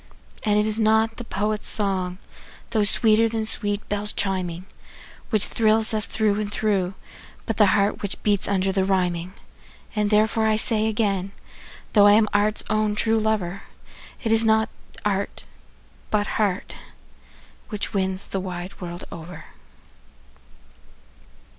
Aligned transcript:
And 0.41 0.57
it 0.57 0.65
is 0.65 0.79
not 0.79 1.17
the 1.17 1.23
poet's 1.23 1.67
song, 1.67 2.17
though 2.71 2.83
sweeter 2.83 3.29
than 3.29 3.45
sweet 3.45 3.87
bells 3.87 4.11
chiming, 4.11 4.65
Which 5.29 5.45
thrills 5.45 5.93
us 5.93 6.07
through 6.07 6.39
and 6.39 6.51
through, 6.51 6.95
but 7.45 7.57
the 7.57 7.67
heart 7.77 8.01
which 8.01 8.23
beats 8.23 8.47
under 8.47 8.71
the 8.71 8.83
rhyming. 8.83 9.33
And 9.95 10.09
therefore 10.09 10.47
I 10.47 10.55
say 10.55 10.87
again, 10.87 11.33
though 11.93 12.07
I 12.07 12.13
am 12.13 12.27
art's 12.33 12.63
own 12.67 12.95
true 12.95 13.19
lover, 13.19 13.61
That 14.23 14.31
it 14.31 14.31
is 14.31 14.43
not 14.43 14.69
art, 15.05 15.45
but 16.09 16.25
heart, 16.41 16.73
which 17.69 17.93
wins 17.93 18.23
the 18.23 18.39
wide 18.39 18.81
world 18.81 19.03
over. 19.11 19.45